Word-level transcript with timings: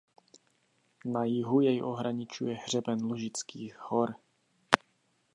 Na 1.05 1.25
jihu 1.27 1.61
jej 1.61 1.83
ohraničuje 1.83 2.55
hřeben 2.55 3.01
Lužických 3.03 3.77
hor. 3.79 4.15